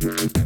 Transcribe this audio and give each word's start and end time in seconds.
Thank 0.00 0.37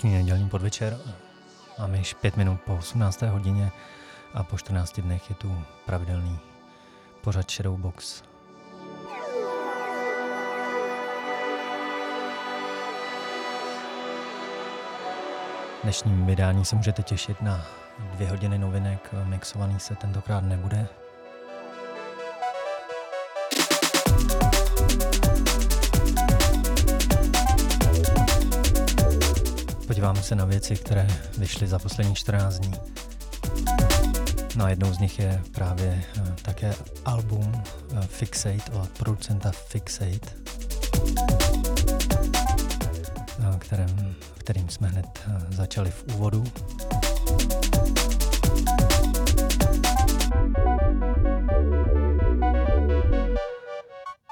Shadowbox, 0.00 0.22
Shadowbox, 0.22 0.62
večer. 0.62 0.98
Máme 1.78 1.98
již 1.98 2.14
pět 2.14 2.36
minut 2.36 2.60
po 2.60 2.76
18. 2.76 3.22
hodině 3.22 3.72
a 4.34 4.42
po 4.42 4.58
14 4.58 5.00
dnech 5.00 5.30
je 5.30 5.36
tu 5.36 5.62
pravidelný 5.86 6.38
pořad 7.20 7.50
Shadowbox. 7.50 8.22
dnešním 15.82 16.26
vydání 16.26 16.64
se 16.64 16.76
můžete 16.76 17.02
těšit 17.02 17.42
na 17.42 17.66
dvě 17.98 18.28
hodiny 18.28 18.58
novinek. 18.58 19.14
Mixovaný 19.24 19.80
se 19.80 19.94
tentokrát 19.94 20.44
nebude, 20.44 20.88
podíváme 30.00 30.22
se 30.22 30.34
na 30.34 30.44
věci, 30.44 30.76
které 30.76 31.06
vyšly 31.38 31.66
za 31.66 31.78
poslední 31.78 32.14
14 32.14 32.58
dní. 32.58 32.74
No 34.56 34.64
a 34.64 34.68
jednou 34.68 34.92
z 34.92 34.98
nich 34.98 35.18
je 35.18 35.42
právě 35.52 36.02
uh, 36.18 36.28
také 36.42 36.74
album 37.04 37.52
uh, 37.92 38.00
Fixate 38.00 38.72
od 38.72 38.88
producenta 38.88 39.50
Fixate, 39.50 40.28
uh, 43.38 43.56
kterým, 43.58 44.16
kterým 44.38 44.68
jsme 44.68 44.88
hned 44.88 45.06
začali 45.50 45.90
v 45.90 46.04
úvodu. 46.14 46.44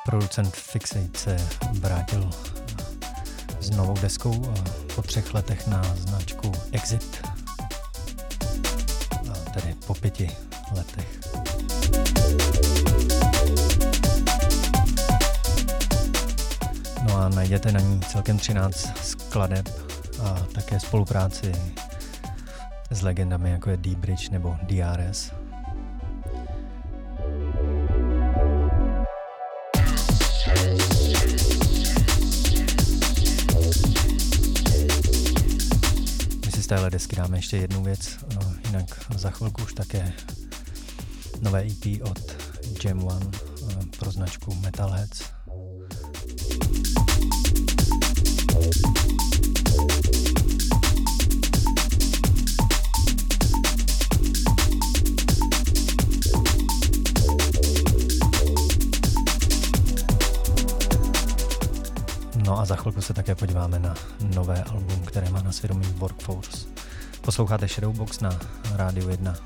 Producent 0.05 0.57
Fixate 0.57 1.19
se 1.19 1.37
vrátil 1.81 2.31
s 3.61 3.71
novou 3.71 3.95
deskou 3.95 4.55
po 4.99 5.03
třech 5.03 5.35
letech 5.35 5.67
na 5.67 5.83
značku 5.95 6.53
Exit, 6.73 7.27
tedy 9.55 9.75
po 9.87 9.95
pěti 9.95 10.31
letech. 10.77 11.21
No 17.09 17.17
a 17.17 17.29
najdete 17.29 17.73
na 17.73 17.81
ní 17.81 18.01
celkem 18.01 18.39
13 18.39 18.89
skladeb 19.03 19.69
a 20.23 20.47
také 20.55 20.81
spolupráci 20.81 21.53
s 22.91 23.03
legendami 23.03 23.51
jako 23.51 23.71
je 23.71 23.77
D-Bridge 23.77 24.31
nebo 24.31 24.57
DRS. 24.63 25.38
Téhle 36.91 36.97
desky 36.99 37.17
dáme 37.17 37.39
ještě 37.39 37.57
jednu 37.57 37.83
věc, 37.83 38.19
no, 38.35 38.41
jinak 38.67 39.05
za 39.17 39.31
chvilku 39.31 39.63
už 39.63 39.75
také 39.75 40.13
nové 41.41 41.63
EP 41.63 42.03
od 42.03 42.19
Jam 42.85 43.05
One 43.05 43.27
uh, 43.27 43.85
pro 43.99 44.11
značku 44.11 44.55
Metalheads. 44.55 45.23
No 62.37 62.59
a 62.59 62.65
za 62.65 62.77
chvilku 62.77 63.01
se 63.03 63.15
také 63.15 63.35
podíváme 63.35 63.79
na 63.79 63.95
nové 64.35 64.63
album, 64.63 65.03
které 65.07 65.31
má 65.31 65.43
na 65.43 65.53
svědomí 65.53 65.87
Workforce. 65.87 66.78
Posloucháte 67.29 67.69
Shadowbox 67.69 68.21
na 68.21 68.39
Rádiu 68.77 69.09
1. 69.09 69.37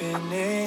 happening 0.00 0.57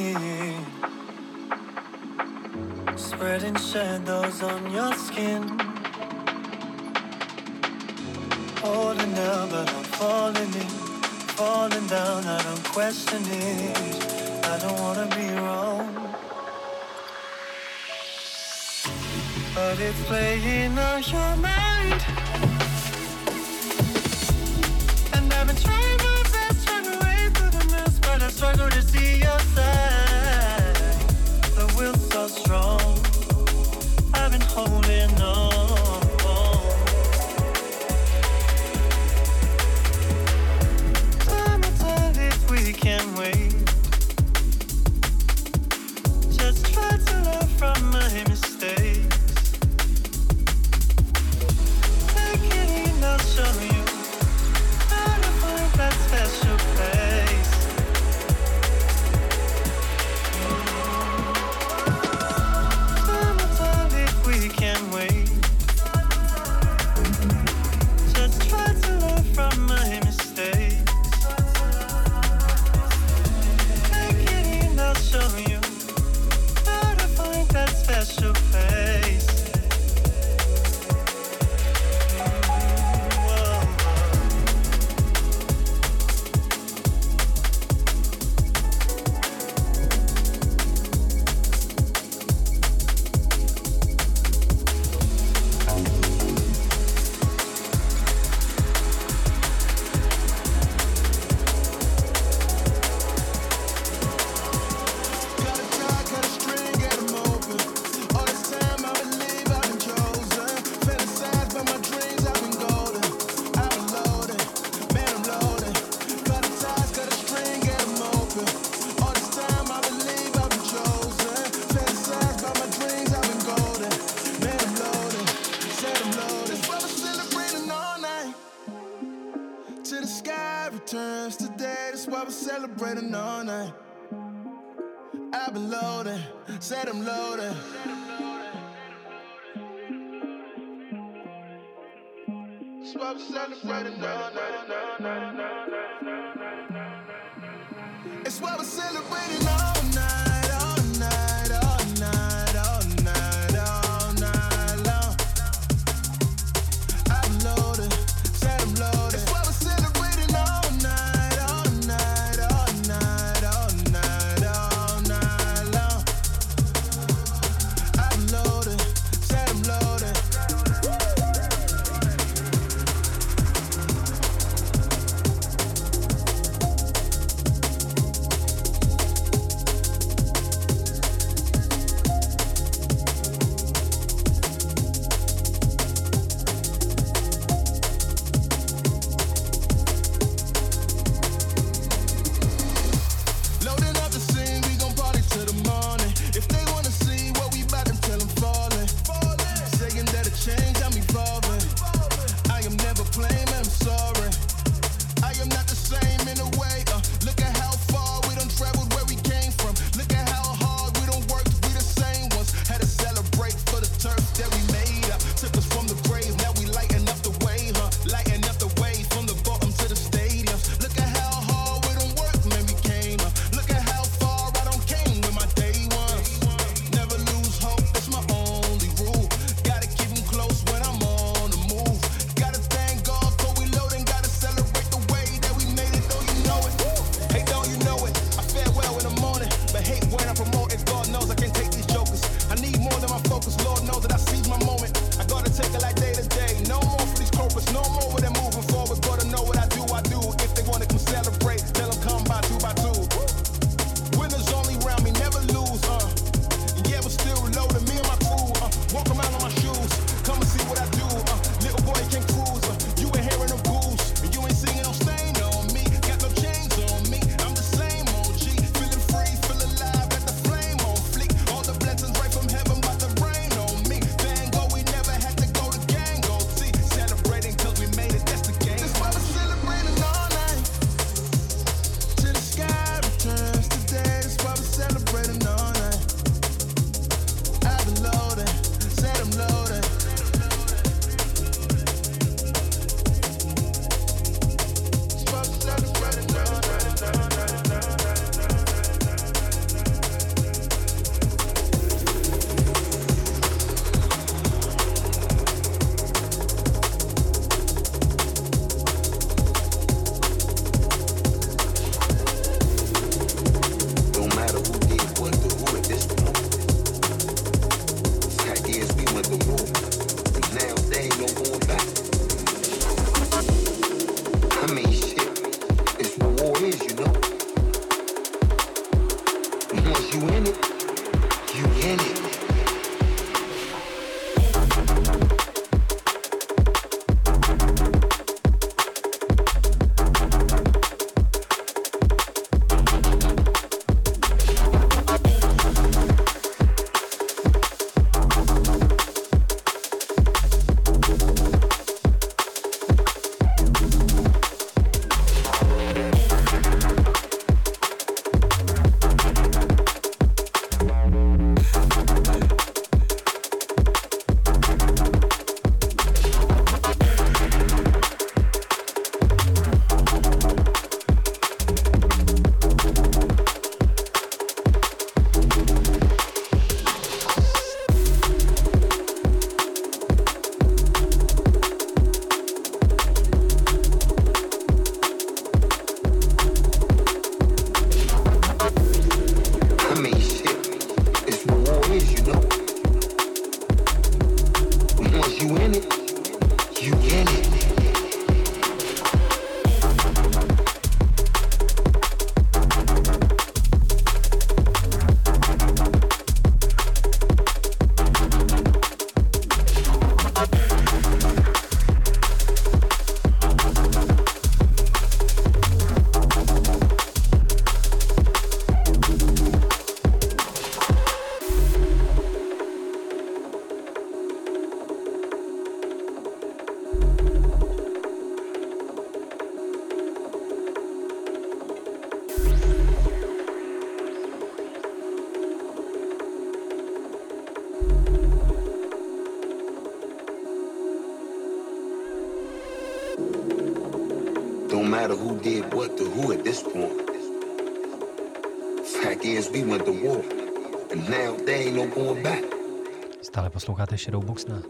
posloucháte 453.61 453.97
Shadowbox 453.97 454.45
na 454.45 454.61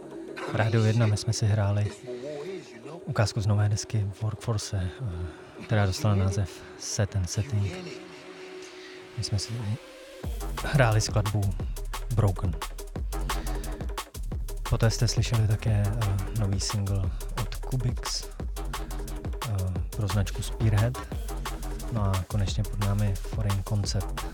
Rádio 0.54 0.84
1. 0.84 1.06
My 1.06 1.17
jsme 1.17 1.34
si 1.34 1.45
hráli 1.45 1.91
ukázku 3.06 3.41
z 3.41 3.47
nové 3.47 3.69
desky 3.69 4.08
Workforce, 4.21 4.89
eh, 5.01 5.63
která 5.65 5.86
dostala 5.86 6.15
název 6.15 6.62
Set 6.80 7.15
and 7.15 7.30
Setting. 7.30 7.73
My 9.17 9.23
jsme 9.23 9.39
si 9.39 9.54
hráli 10.63 11.01
skladbu 11.01 11.41
Broken. 12.15 12.56
Poté 14.69 14.89
jste 14.89 15.08
slyšeli 15.08 15.47
také 15.47 15.84
uh, 15.88 16.39
nový 16.39 16.60
single 16.60 17.10
od 17.41 17.56
Kubix 17.56 18.23
uh, 18.23 19.73
pro 19.89 20.08
značku 20.08 20.41
Spearhead. 20.41 20.97
No 21.91 22.04
a 22.04 22.23
konečně 22.27 22.63
pod 22.63 22.80
námi 22.80 23.13
Foreign 23.15 23.63
Concept 23.63 24.25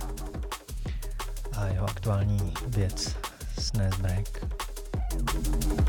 a 1.58 1.66
jeho 1.68 1.90
aktuální 1.90 2.54
věc 2.68 3.27
listeners 3.78 3.98
back. 4.00 5.87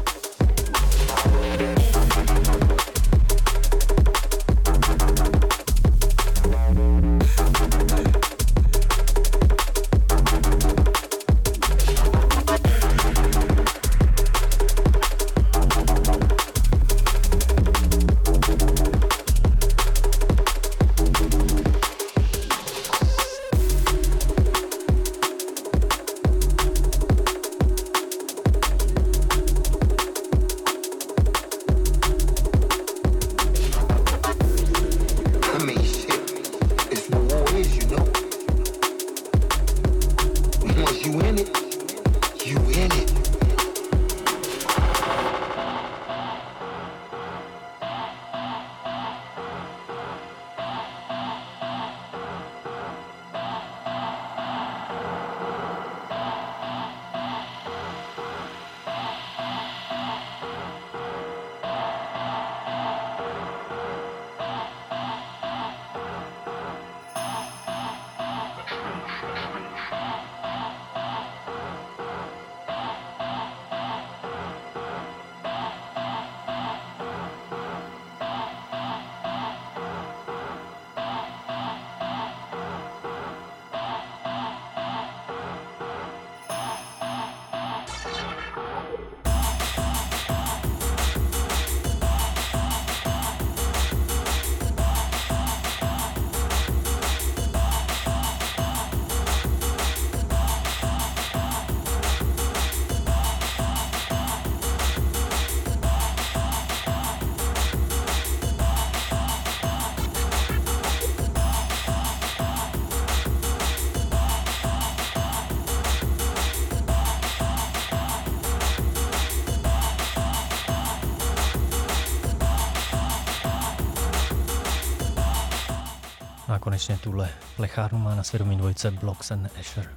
Konečně 126.59 126.99
tuhle 126.99 127.31
plechárnu 127.57 127.99
má 127.99 128.15
na 128.15 128.23
svědomí 128.23 128.57
dvojice 128.57 128.91
Blocks 128.91 129.31
and 129.31 129.51
Asher. 129.61 129.91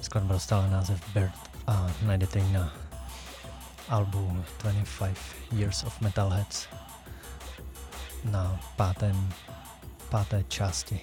Skladba 0.00 0.32
dostala 0.32 0.66
název 0.66 1.08
Bird 1.14 1.34
a 1.66 1.86
najdete 2.02 2.38
ji 2.38 2.52
na 2.52 2.72
albu 3.88 4.44
25 4.62 5.16
Years 5.52 5.84
of 5.84 6.00
Metalheads 6.00 6.68
na 8.24 8.60
pátém, 8.76 9.32
páté 10.08 10.44
části. 10.48 11.00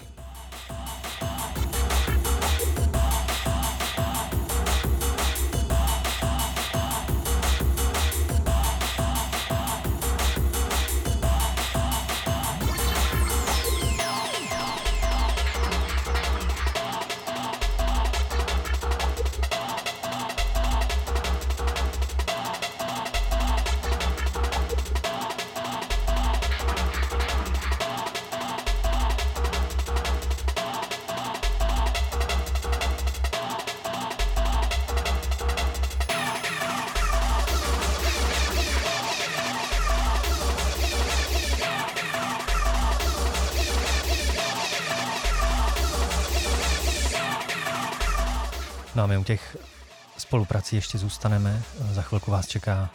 Spoluprací 50.32 50.76
ještě 50.76 50.98
zůstaneme. 50.98 51.62
Za 51.91 52.02
chvilku 52.02 52.32
vás 52.32 52.48
čeká 52.48 52.89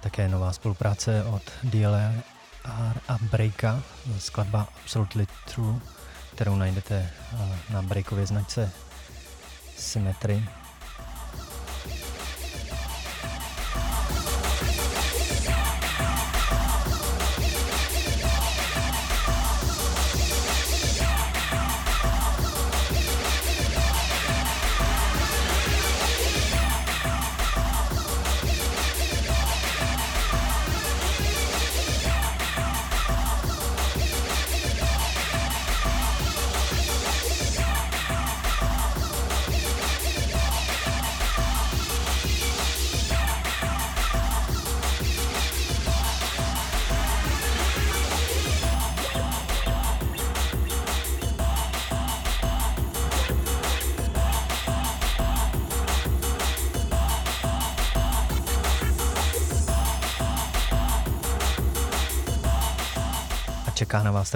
také 0.00 0.28
nová 0.28 0.52
spolupráce 0.52 1.24
od 1.24 1.42
DLR 1.64 2.22
a 3.08 3.18
Breaka, 3.30 3.82
skladba 4.18 4.68
Absolutely 4.82 5.26
True, 5.54 5.80
kterou 6.34 6.56
najdete 6.56 7.10
eh, 7.32 7.58
na 7.72 7.82
Breakově 7.82 8.26
značce 8.26 8.70
Symmetry. 9.76 10.44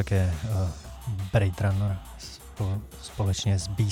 Také 0.09 0.33
uh, 0.45 0.69
Braid 1.33 1.61
Runner 1.61 1.99
společně 3.03 3.59
s 3.59 3.69
b 3.69 3.85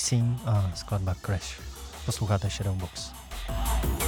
a 0.47 0.71
skladba 0.75 1.15
Crash. 1.15 1.61
Posloucháte 2.07 2.51
Shadowbox. 2.51 3.13
give 3.49 4.06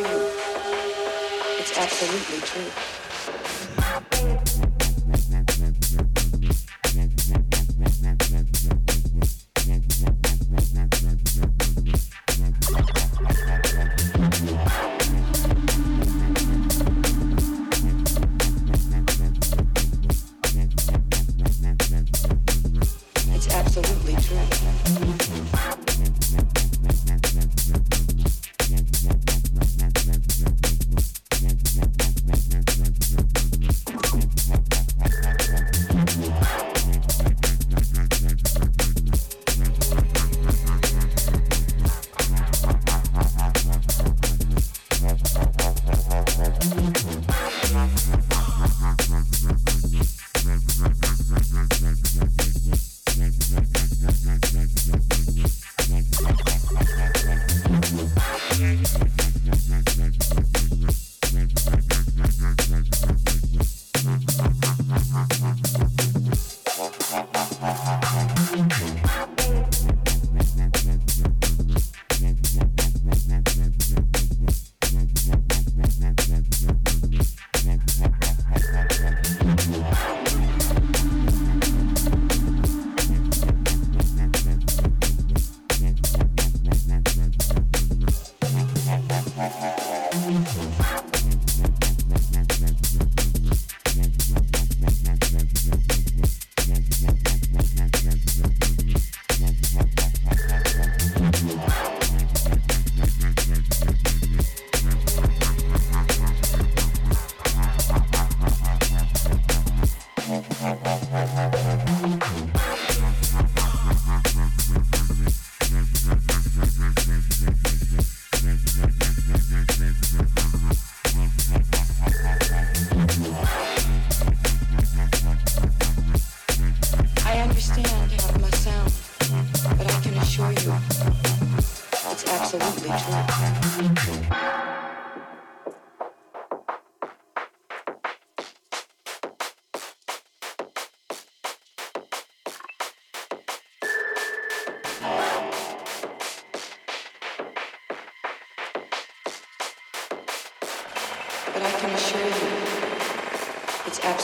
you, 0.00 0.30
it's 1.58 1.78
absolutely 1.78 2.40
true. 2.40 3.03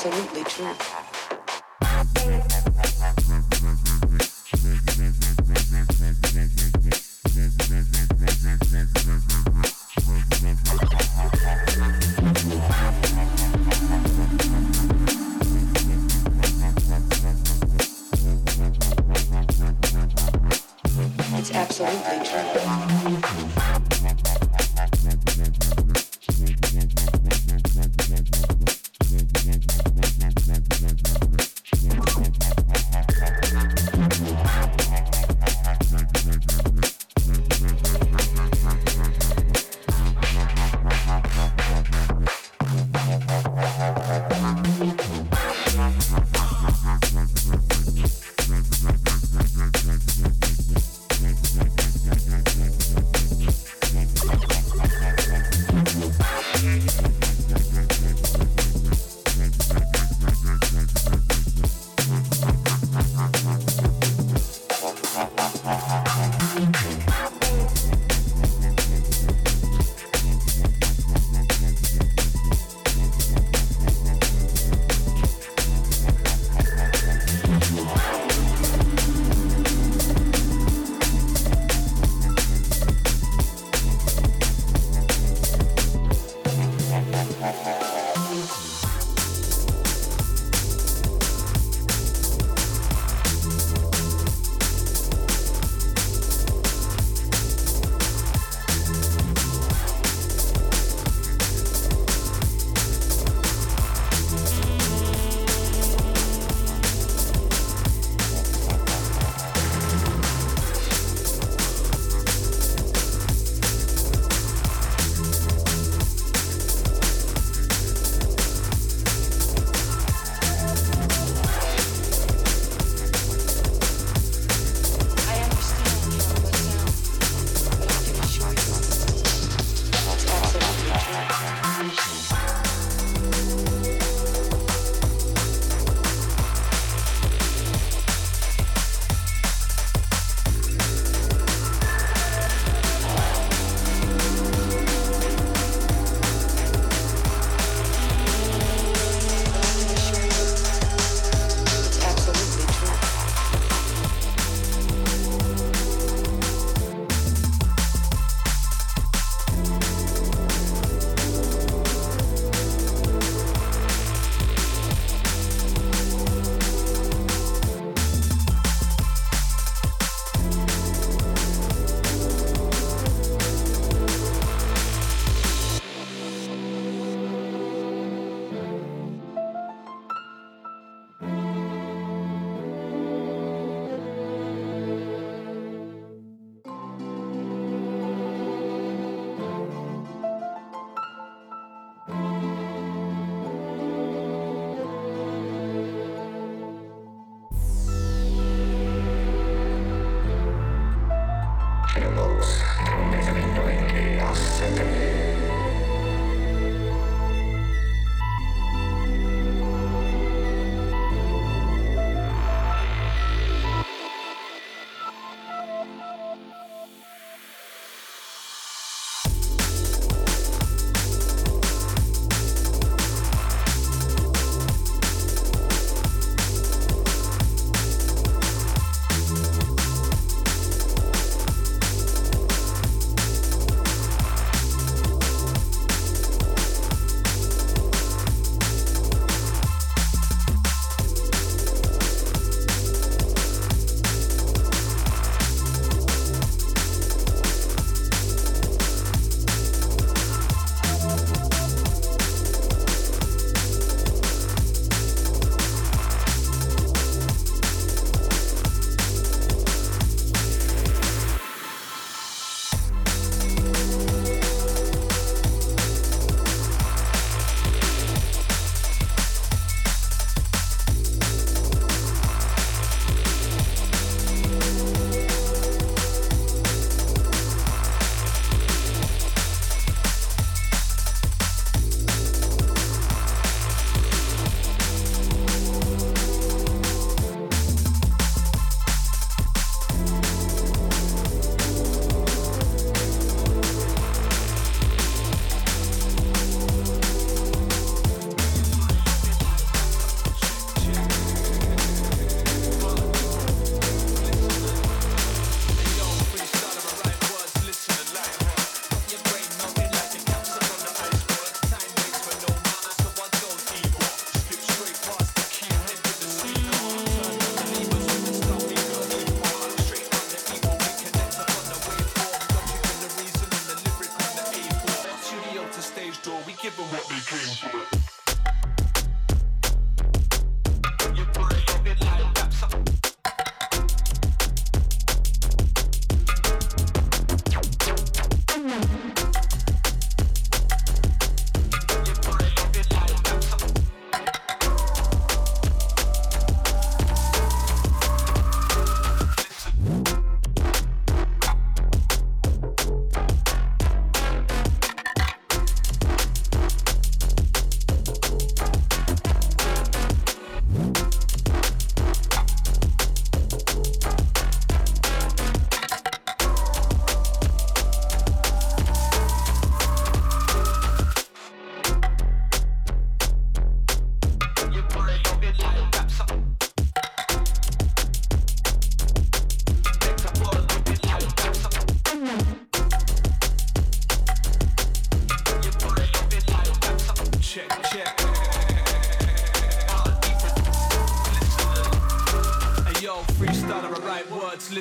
absolutely 0.02 0.44
true. 0.44 0.89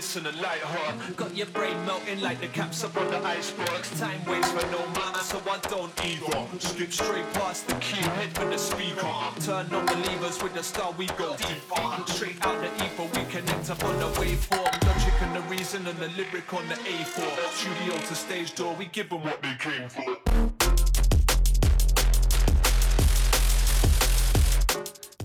Listen 0.10 0.26
and 0.26 0.42
light 0.42 0.62
heart. 0.62 1.16
Got 1.16 1.38
your 1.38 1.46
brain 1.48 1.78
melting 1.86 2.20
like 2.20 2.42
the 2.42 2.48
caps 2.48 2.84
up 2.84 2.98
on 2.98 3.12
the 3.12 3.20
icebergs. 3.24 3.92
Time 4.00 4.20
waits 4.26 4.50
for 4.50 4.66
no 4.72 4.82
man, 4.98 5.14
so 5.22 5.38
I 5.48 5.60
don't 5.70 5.94
either. 6.04 6.48
Skip 6.58 6.92
straight 6.92 7.32
past 7.34 7.68
the 7.68 7.76
key, 7.76 8.02
head 8.18 8.34
for 8.34 8.46
the 8.46 8.58
speaker. 8.58 9.06
Turn 9.46 9.72
on 9.72 9.86
the 9.86 9.98
levers 10.10 10.42
with 10.42 10.56
the 10.56 10.64
star, 10.64 10.92
we 10.98 11.06
go 11.14 11.36
deeper. 11.38 11.84
Straight 12.08 12.44
out 12.44 12.60
the 12.60 12.72
ether, 12.84 13.08
we 13.14 13.24
connect 13.30 13.70
up 13.70 13.84
on 13.84 14.00
the 14.00 14.10
waveform. 14.20 14.72
Logic 14.88 15.14
and 15.22 15.36
the 15.36 15.42
reason 15.56 15.86
and 15.86 16.00
the 16.00 16.10
lyric 16.18 16.52
on 16.56 16.68
the 16.70 16.76
A4. 16.76 17.30
Studio 17.54 17.94
to 18.08 18.16
stage 18.16 18.56
door, 18.56 18.76
we 18.80 18.86
give 18.86 19.10
them 19.10 19.24
what 19.24 19.40
they 19.44 19.56
came 19.60 19.90
for. 19.90 20.06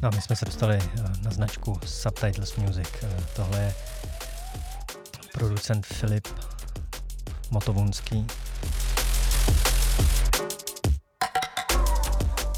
No 0.02 0.10
my 0.10 0.20
jsme 0.20 0.36
se 0.36 0.44
dostali 0.44 0.76
eh, 0.76 1.02
na 1.22 1.30
značku 1.30 1.80
Subtitles 1.86 2.56
Music. 2.56 2.88
Eh, 3.02 3.24
tohle 3.36 3.58
je 3.58 3.74
producent 5.64 5.86
Filip 5.86 6.28
Motovunský 7.50 8.26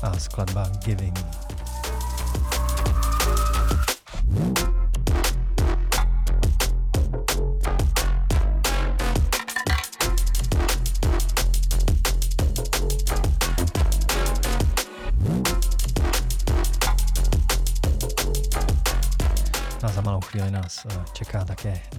a 0.03 0.19
skladba 0.19 0.71
Giving. 0.85 1.46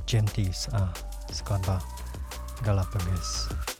Gentis 0.07 0.69
a 0.71 0.87
skladba 1.33 1.81
Galapagos. 2.63 3.76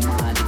The 0.00 0.08
mind, 0.08 0.45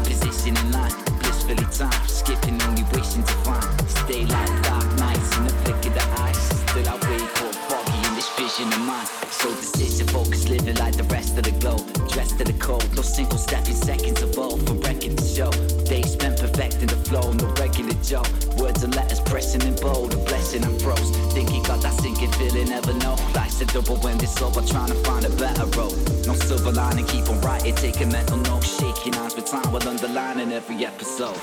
Double 23.72 23.96
when 23.98 24.16
it's 24.16 24.40
over, 24.40 24.62
trying 24.62 24.88
to 24.88 24.94
find 25.04 25.24
a 25.24 25.30
better 25.30 25.66
road. 25.78 25.94
No 26.26 26.34
silver 26.34 26.72
lining, 26.72 27.06
keep 27.06 27.28
on 27.28 27.40
writing, 27.42 27.74
taking 27.74 28.10
mental 28.10 28.38
notes, 28.38 28.78
shaking 28.80 29.12
hands 29.12 29.36
with 29.36 29.46
time 29.46 29.70
while 29.70 29.86
underlining 29.86 30.52
every 30.52 30.86
episode. 30.86 31.36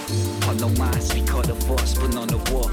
No 0.59 0.69
minds, 0.69 1.13
we 1.13 1.21
call 1.21 1.43
the 1.43 1.55
force, 1.55 1.93
but 1.93 2.15
on 2.15 2.27
the 2.27 2.37
war. 2.51 2.69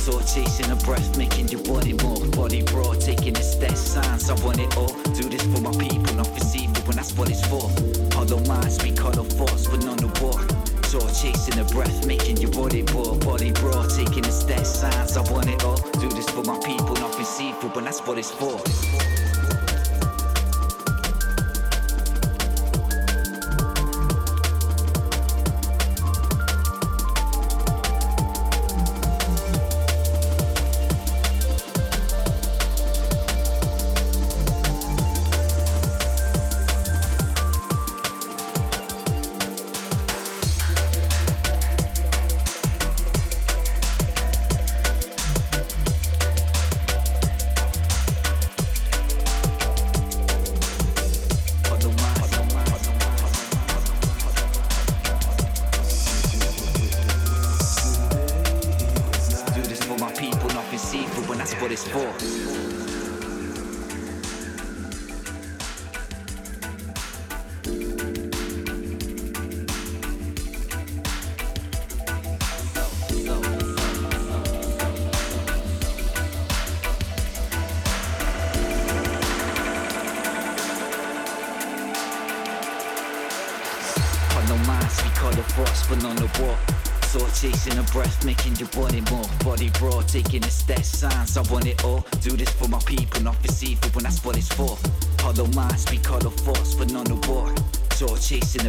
So 0.00 0.20
chasing 0.20 0.70
a 0.70 0.76
breath, 0.76 1.16
making 1.16 1.48
your 1.48 1.62
body 1.62 1.92
move, 1.92 2.30
body 2.32 2.62
raw, 2.72 2.92
taking 2.94 3.36
a 3.36 3.42
step 3.42 3.76
signs. 3.76 4.28
I 4.28 4.34
want 4.44 4.58
it 4.58 4.76
all. 4.76 4.94
Do 5.14 5.28
this 5.28 5.42
for 5.42 5.60
my 5.60 5.72
people, 5.72 6.14
not 6.14 6.26
for 6.26 6.56
evil, 6.56 6.82
when 6.84 6.96
that's 6.96 7.12
what 7.16 7.30
it's 7.30 7.44
for. 7.46 7.70
Hollow 8.12 8.40
minds, 8.46 8.82
we 8.82 8.92
call 8.92 9.12
the 9.12 9.24
force, 9.34 9.66
but 9.66 9.84
on 9.86 9.96
the 9.98 10.08
war. 10.20 10.55
So 10.98 11.06
chasing 11.08 11.58
a 11.58 11.64
breath, 11.64 12.06
making 12.06 12.38
your 12.38 12.50
body 12.52 12.82
raw, 12.94 13.12
body 13.16 13.52
raw, 13.60 13.86
taking 13.86 14.24
a 14.24 14.32
step 14.32 14.64
signs. 14.64 15.14
I 15.18 15.30
want 15.30 15.46
it 15.46 15.62
all. 15.62 15.76
Do 15.76 16.08
this 16.08 16.26
for 16.30 16.42
my 16.42 16.58
people, 16.60 16.94
not 16.94 17.14
for 17.14 17.42
evil, 17.42 17.68
when 17.68 17.84
that's 17.84 18.00
what 18.06 18.16
it's 18.16 18.30
for. 18.30 19.15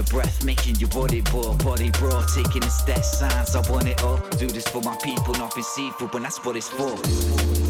Breath, 0.09 0.43
making 0.43 0.75
your 0.75 0.89
body 0.89 1.21
raw, 1.33 1.53
body 1.55 1.91
raw, 2.01 2.25
taking 2.25 2.63
a 2.63 2.69
step 2.69 3.03
signs. 3.03 3.55
I 3.55 3.69
want 3.69 3.87
it 3.87 4.03
all. 4.03 4.17
Do 4.37 4.47
this 4.47 4.67
for 4.67 4.81
my 4.81 4.97
people, 5.03 5.33
nothing 5.35 5.63
evil, 5.79 6.07
when 6.07 6.23
that's 6.23 6.43
what 6.43 6.55
it's 6.55 6.69
for. 6.69 7.66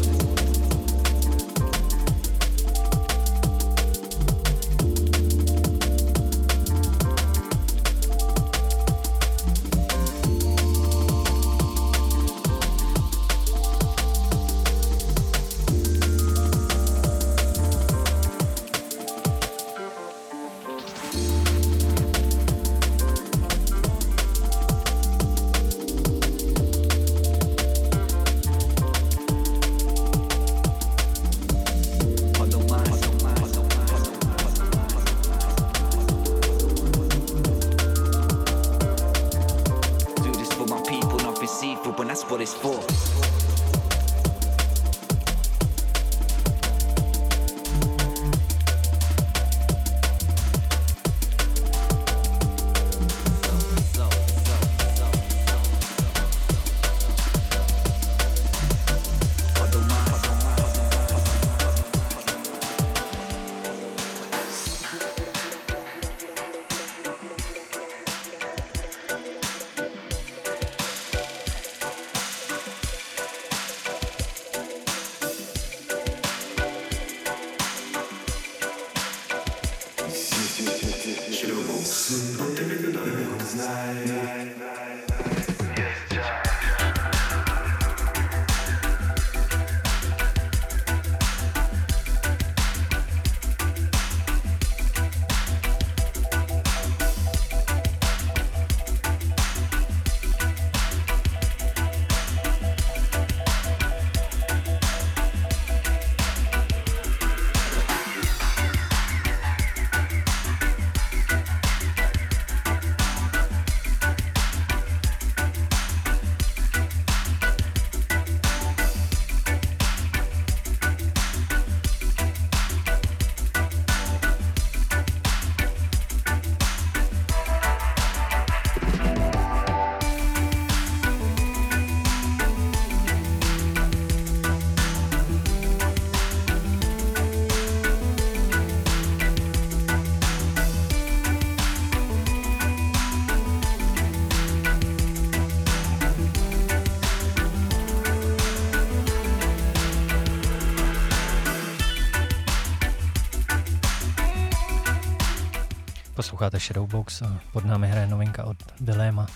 Posloucháte 156.38 156.60
Shadowbox, 156.60 157.22
pod 157.52 157.64
námi 157.64 157.88
hraje 157.88 158.06
novinka 158.06 158.44
od 158.44 158.56
Vilema, 158.80 159.26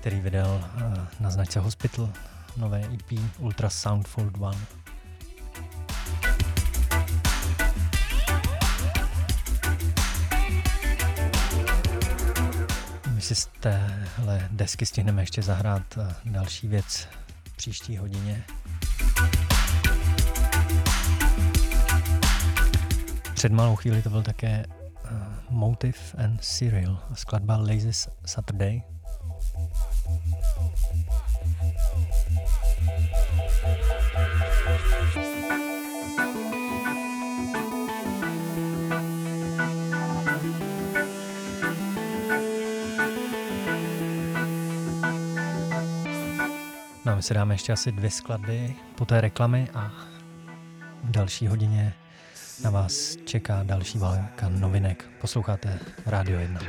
který 0.00 0.20
vydal 0.20 0.64
eh, 0.76 1.06
na 1.20 1.30
značce 1.30 1.60
Hospital 1.60 2.08
nové 2.56 2.80
EP 2.94 3.20
Ultra 3.38 3.70
Soundfold 3.70 4.32
One. 4.40 4.58
My 13.14 13.20
si 13.20 13.34
z 13.34 13.48
téhle 13.60 14.48
desky 14.50 14.86
stihneme 14.86 15.22
ještě 15.22 15.42
zahrát 15.42 15.98
eh, 15.98 16.14
další 16.24 16.68
věc 16.68 17.08
příští 17.56 17.96
hodině. 17.96 18.44
Před 23.34 23.52
malou 23.52 23.76
chvíli 23.76 24.02
to 24.02 24.10
byl 24.10 24.22
také 24.22 24.64
Motive 25.58 25.98
and 26.16 26.38
Serial 26.40 27.02
a 27.10 27.16
skladba 27.16 27.56
Lazy 27.56 27.92
Saturday. 28.24 28.82
No 47.04 47.16
my 47.16 47.22
si 47.22 47.34
dáme 47.34 47.54
ještě 47.54 47.72
asi 47.72 47.92
dvě 47.92 48.10
skladby 48.10 48.76
po 48.94 49.04
té 49.04 49.20
reklamy 49.20 49.68
a 49.74 49.92
v 51.04 51.10
další 51.10 51.46
hodině 51.46 51.94
na 52.64 52.70
vás 52.70 53.16
čeká 53.24 53.62
další 53.62 53.98
válka 53.98 54.48
novinek. 54.48 55.04
Posloucháte 55.20 55.78
Rádio 56.06 56.40
1. 56.40 56.60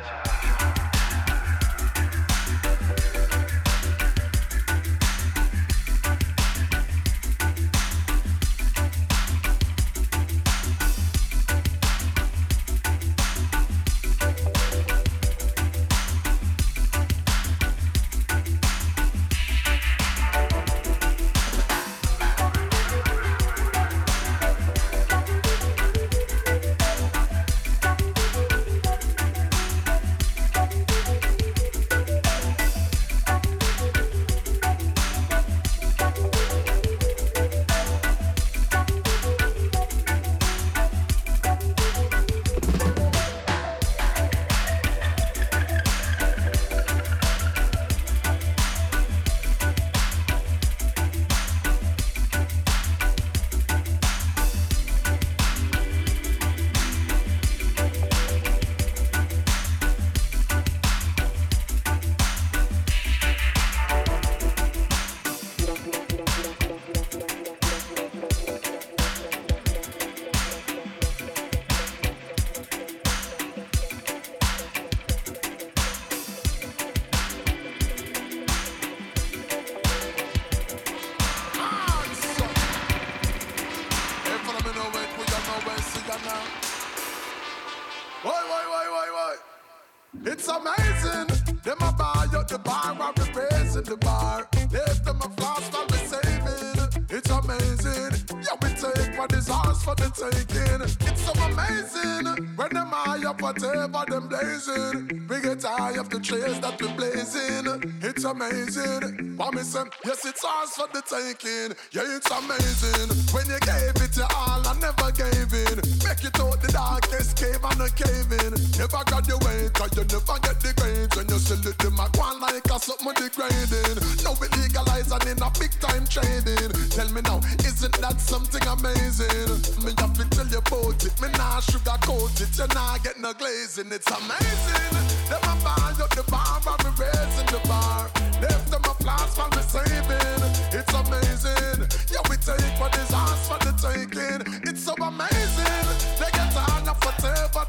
Amazing. 108.30 109.36
Promising, 109.38 109.90
yes, 110.06 110.26
it's 110.26 110.44
ours 110.46 110.72
for 110.78 110.88
the 110.94 111.02
taking. 111.02 111.76
Yeah, 111.92 112.16
it's 112.16 112.30
amazing. 112.30 113.10
When 113.34 113.46
you 113.50 113.60
gave 113.60 113.98
it 113.98 114.14
to 114.20 114.26
all, 114.36 114.62
I 114.62 114.74
never 114.80 115.10
gave 115.12 115.50
in. 115.50 115.78
Make 116.06 116.24
it 116.24 116.38
out 116.40 116.62
the 116.62 116.70
darkest 116.72 117.36
cave 117.36 117.60
and 117.60 117.82
a 117.82 117.90
cave 117.90 118.30
in. 118.46 118.54
Never 118.78 119.02
graduate, 119.10 119.74
cause 119.74 119.94
you 119.98 120.06
never 120.06 120.38
get 120.46 120.58
the 120.62 120.72
grades. 120.78 121.16
When 121.18 121.28
you 121.28 121.40
sell 121.40 121.66
it 121.66 121.78
to 121.80 121.90
my 121.92 122.08
one 122.16 122.40
like 122.40 122.66
a 122.70 122.78
something 122.80 123.18
degrading. 123.18 123.98
Now 124.24 124.38
we 124.38 124.48
legalize 124.62 125.12
and 125.12 125.26
in 125.26 125.42
a 125.42 125.50
big 125.58 125.74
time 125.82 126.06
trading. 126.06 126.70
Tell 126.94 127.10
me 127.10 127.22
now, 127.26 127.42
isn't 127.66 127.96
that 128.00 128.22
something 128.22 128.66
amazing? 128.70 129.50
Me 129.82 129.92
have 129.98 130.14
to 130.16 130.26
tell 130.30 130.48
you 130.48 130.62
about 130.62 131.02
it. 131.02 131.14
Me 131.22 131.28
nah 131.34 131.60
sugarcoat 131.66 132.38
it. 132.38 132.54
You 132.54 132.68
nah 132.76 132.98
get 133.02 133.18
no 133.20 133.34
glazing. 133.34 133.92
It's 133.92 134.08
amazing. 134.08 135.09
Them 135.30 135.44
a 135.44 135.56
buy 135.64 135.94
up 136.02 136.10
the 136.10 136.24
bar 136.32 136.60
and 136.66 136.84
me 136.86 136.92
raising 136.98 137.46
the 137.54 137.62
bar. 137.68 138.10
Left 138.42 138.72
them 138.72 138.82
a 138.82 138.94
flash 138.98 139.30
for 139.38 139.48
the 139.54 139.62
saving. 139.62 140.42
It's 140.74 140.92
amazing. 140.92 141.86
Yeah, 142.10 142.26
we 142.30 142.36
take 142.38 142.74
what 142.82 142.98
is 142.98 143.14
ours 143.14 143.48
for 143.48 143.60
the 143.62 143.74
taking. 143.78 144.42
It's 144.66 144.84
so 144.84 144.94
amazing. 144.98 145.86
They 146.18 146.32
get 146.34 146.50
tired 146.52 146.88
of 146.90 146.98
whatever. 147.06 147.62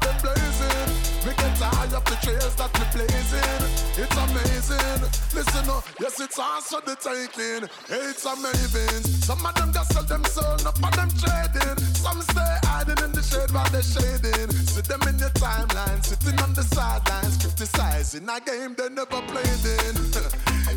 tired 1.91 2.05
the 2.05 2.15
trails 2.23 2.55
that 2.55 2.71
we're 2.79 2.91
blazing. 2.95 3.63
It's 3.99 4.15
amazing. 4.15 5.01
Listen 5.35 5.69
up, 5.69 5.83
yes, 5.99 6.19
it's 6.19 6.39
ours 6.39 6.67
for 6.67 6.81
the 6.81 6.95
taking. 6.95 7.67
It's 7.89 8.25
amazing. 8.25 9.03
Some 9.21 9.45
of 9.45 9.53
them 9.55 9.73
just 9.73 9.93
sell 9.93 10.03
them 10.03 10.23
soul, 10.25 10.55
not 10.63 10.77
for 10.77 10.91
them 10.95 11.09
trading. 11.19 11.77
Some 11.95 12.21
stay 12.21 12.55
hiding 12.63 13.03
in 13.03 13.11
the 13.11 13.21
shade 13.21 13.51
while 13.51 13.69
they're 13.69 13.83
shading. 13.83 14.51
See 14.51 14.81
them 14.81 15.01
in 15.07 15.19
your 15.19 15.33
timeline, 15.35 16.03
sitting 16.03 16.39
on 16.39 16.53
the 16.53 16.63
sidelines, 16.63 17.37
criticizing 17.37 18.29
a 18.29 18.39
game 18.39 18.75
they 18.77 18.89
never 18.89 19.21
played 19.27 19.65
in. 19.65 19.95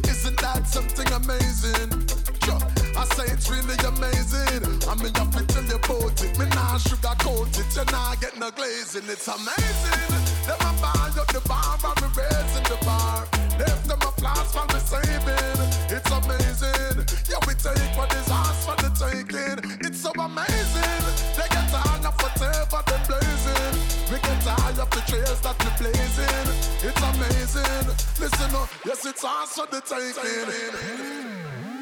Isn't 0.11 0.39
that 0.41 0.67
something 0.67 1.09
amazing? 1.12 2.14
I 2.53 3.05
say 3.16 3.24
it's 3.32 3.49
really 3.51 3.76
amazing. 3.88 4.64
I 4.88 4.95
mean, 5.01 5.12
you 5.16 5.24
fit 5.32 5.49
tell 5.49 5.64
you 5.64 5.76
about 5.76 6.20
it. 6.22 6.38
Me 6.38 6.47
nah 6.53 6.76
sugarcoat 6.78 7.57
it. 7.57 7.68
You 7.76 7.84
nah 7.92 8.14
get 8.16 8.38
no 8.38 8.51
glazing. 8.51 9.09
It's 9.09 9.28
amazing. 9.28 10.24
Them 10.45 10.61
a 10.61 10.72
buy 10.80 11.09
up 11.16 11.28
the 11.32 11.40
bar 11.49 11.78
me 11.80 12.09
raising 12.12 12.66
the 12.68 12.78
bar. 12.84 13.26
Left 13.59 13.88
them 13.88 14.01
a 14.01 14.11
flash 14.20 14.53
for 14.53 14.66
the 14.68 14.78
saving. 14.78 15.61
It's 15.88 16.11
amazing. 16.12 16.97
Yeah, 17.28 17.40
we 17.47 17.55
take 17.57 17.97
what 17.97 18.12
is 18.12 18.30
ours 18.30 18.61
for 18.64 18.76
the 18.76 18.90
taking. 18.92 19.59
It's 19.80 20.01
so 20.01 20.12
amazing. 20.12 21.05
They 21.36 21.49
get 21.49 21.66
tired 21.72 22.05
of 22.05 22.14
whatever 22.20 22.80
they 22.84 23.01
blazing. 23.09 23.74
We 24.12 24.20
get 24.20 24.38
tired 24.45 24.78
of 24.78 24.90
the 24.90 25.03
trails 25.09 25.40
that 25.40 25.57
we 25.64 25.70
blazing. 25.80 26.49
It's 26.84 27.01
amazing. 27.01 27.86
Listen 28.20 28.55
up, 28.55 28.68
yes, 28.84 29.07
it's 29.07 29.24
ours 29.24 29.51
for 29.57 29.66
the 29.66 29.80
taking. 29.80 31.74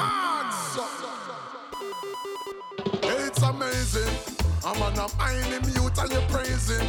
Answer. 0.00 0.88
It's 3.02 3.42
amazing. 3.42 4.14
I'm 4.64 4.80
on 4.82 4.98
a 4.98 5.06
mining 5.16 5.62
mute 5.68 5.98
and 5.98 6.12
you're 6.12 6.28
praising. 6.28 6.86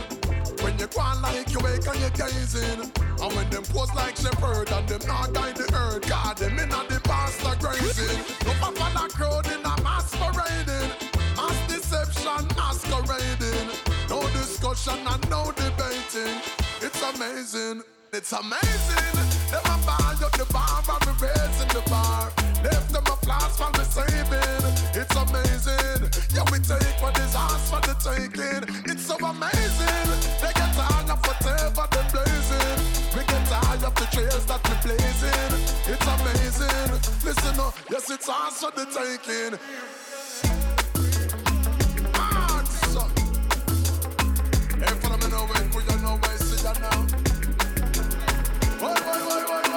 When 0.63 0.77
you 0.79 0.87
go 0.87 1.01
like 1.21 1.51
you 1.51 1.59
wake 1.59 1.87
and 1.87 1.99
you're 1.99 2.09
gazing. 2.11 2.91
And 3.21 3.35
when 3.35 3.49
them 3.49 3.63
pose 3.63 3.93
like 3.93 4.15
shepherd 4.15 4.71
and 4.71 4.87
them 4.87 5.01
not 5.07 5.33
guide 5.33 5.57
the 5.57 5.71
herd. 5.75 6.07
God, 6.07 6.37
them 6.37 6.57
in 6.59 6.69
the 6.69 7.01
pastor 7.03 7.55
grazing. 7.59 8.17
No 8.45 8.53
papa 8.59 8.91
la 8.95 9.07
crowd 9.07 9.47
in 9.47 9.59
a 9.59 9.75
masquerading. 9.83 10.89
Mass 11.35 11.67
deception 11.67 12.47
masquerading. 12.55 13.67
No 14.09 14.21
discussion 14.29 14.99
and 15.05 15.29
no 15.29 15.51
debating. 15.51 16.39
It's 16.81 17.01
amazing. 17.15 17.83
It's 18.13 18.31
amazing. 18.33 19.11
Them 19.51 19.63
a 19.65 20.25
up 20.25 20.31
the 20.33 20.45
bar 20.51 20.81
me 21.05 21.13
raising 21.19 21.67
the 21.69 21.89
bar. 21.89 22.40
Left 22.63 22.93
them 22.93 23.05
a 23.07 23.13
applause 23.13 23.57
for 23.57 23.71
receiving. 23.79 24.63
It's 24.93 25.15
amazing. 25.15 26.01
Yeah, 26.35 26.45
we 26.51 26.59
take 26.59 27.01
what 27.01 27.17
is 27.19 27.35
ours 27.35 27.63
for 27.69 27.81
the 27.81 27.95
taking. 27.99 28.63
It's 28.85 29.05
so 29.05 29.15
amazing. 29.17 30.09
They 30.41 30.53
get 30.53 30.71
tired 30.75 31.09
of 31.09 31.19
whatever 31.25 31.85
they're 31.91 32.09
blazing. 32.11 32.77
We 33.15 33.21
get 33.25 33.43
tired 33.47 33.83
of 33.83 33.95
the 33.95 34.07
trails 34.13 34.45
that 34.45 34.61
we're 34.67 34.81
blazing. 34.85 35.51
It's 35.89 36.07
amazing. 36.15 36.91
Listen 37.25 37.59
up. 37.59 37.73
Yes, 37.89 38.09
it's 38.09 38.29
ours 38.29 38.57
for 38.61 38.71
the 38.71 38.85
taking. 38.85 39.59
Hey, 44.81 44.95
follow 44.99 45.17
me 45.17 45.27
now, 45.29 45.45
wait, 45.45 45.75
we 45.75 45.83
don't 45.83 46.01
know 46.01 46.17
where 46.17 46.37
see 46.37 46.63
now. 46.63 47.05
Wait, 48.81 48.99
wait, 49.05 49.25
wait, 49.27 49.63
wait. 49.63 49.70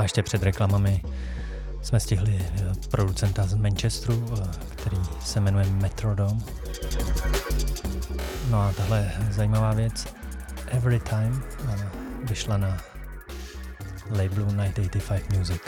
A 0.00 0.02
ještě 0.02 0.22
před 0.22 0.42
reklamami 0.42 1.02
jsme 1.82 2.00
stihli 2.00 2.38
eh, 2.40 2.72
producenta 2.90 3.46
z 3.46 3.54
Manchesteru, 3.54 4.24
eh, 4.32 4.48
který 4.76 4.96
se 5.24 5.40
jmenuje 5.40 5.66
Metrodome. 5.70 6.40
No 8.50 8.60
a 8.60 8.72
tahle 8.72 9.12
zajímavá 9.30 9.72
věc, 9.72 10.06
Every 10.66 11.00
Time, 11.00 11.42
eh, 11.68 11.88
vyšla 12.24 12.56
na 12.56 12.76
labelu 14.10 14.46
985 14.46 15.38
Music. 15.38 15.62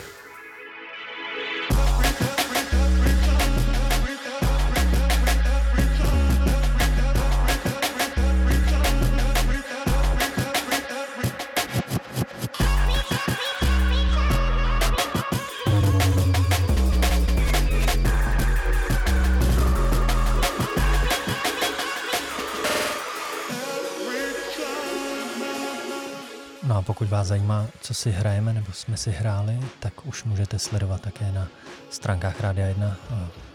Zajímá, 27.32 27.66
co 27.80 27.94
si 27.94 28.10
hrajeme 28.10 28.52
nebo 28.52 28.72
jsme 28.72 28.96
si 28.96 29.10
hráli, 29.10 29.60
tak 29.80 30.06
už 30.06 30.24
můžete 30.24 30.58
sledovat 30.58 31.00
také 31.00 31.32
na 31.32 31.48
stránkách 31.90 32.40
Rádia 32.40 32.66
1 32.66 32.96
eh, 33.10 33.14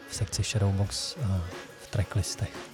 v 0.09 0.15
sekci 0.15 0.43
Shadowbox 0.43 1.15
eh, 1.17 1.41
v 1.83 1.87
tracklistech. 1.87 2.66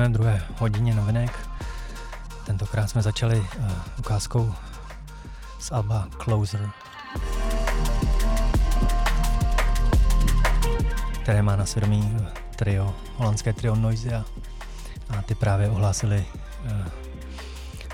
Pokračujeme 0.00 0.18
v 0.18 0.22
druhé 0.22 0.54
hodině 0.58 0.94
novinek. 0.94 1.48
Tentokrát 2.46 2.90
jsme 2.90 3.02
začali 3.02 3.38
uh, 3.38 3.70
ukázkou 3.98 4.54
z 5.58 5.72
Alba 5.72 6.08
Closer, 6.24 6.70
které 11.22 11.42
má 11.42 11.56
na 11.56 11.66
svědomí 11.66 12.16
eh, 12.16 12.26
trio, 12.56 12.94
holandské 13.16 13.52
trio 13.52 13.74
Noisia 13.74 14.24
a 15.18 15.22
ty 15.22 15.34
právě 15.34 15.68
ohlásili 15.70 16.24
uh, 16.64 16.70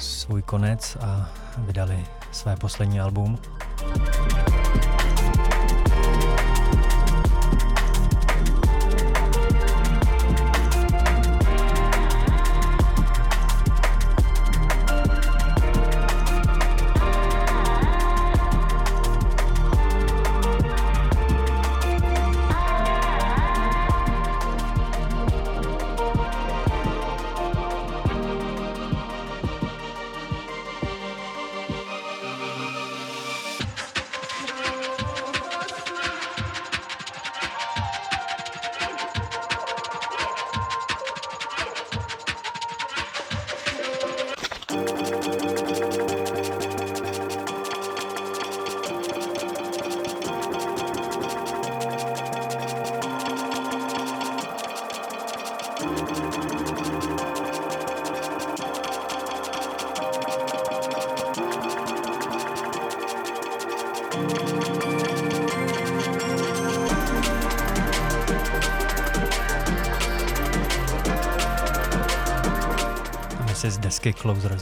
svůj 0.01 0.43
konec 0.43 0.97
a 1.01 1.29
vydali 1.59 2.07
své 2.33 2.57
poslední 2.57 3.01
album. 3.01 3.39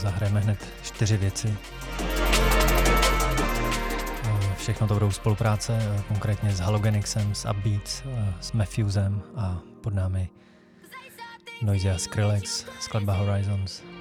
Zahrajeme 0.05 0.39
hned 0.39 0.67
čtyři 0.83 1.17
věci. 1.17 1.57
Eh, 4.23 4.55
všechno 4.57 4.87
to 4.87 4.93
budou 4.93 5.11
spolupráce, 5.11 5.79
eh, 5.81 6.03
konkrétně 6.07 6.51
s 6.51 6.59
Halogenixem, 6.59 7.35
s 7.35 7.49
Upbeats, 7.49 8.03
eh, 8.05 8.33
s 8.41 8.51
Matthewsem 8.51 9.21
a 9.35 9.59
pod 9.81 9.93
námi 9.93 10.29
Noisy 11.61 11.89
a 11.89 11.97
Skrillex, 11.97 12.65
skladba 12.79 13.13
Horizons. 13.13 13.94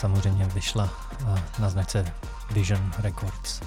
Samozřejmě 0.00 0.44
vyšla 0.44 0.88
na 1.58 1.70
značce 1.70 2.12
Vision 2.50 2.92
Records. 2.98 3.60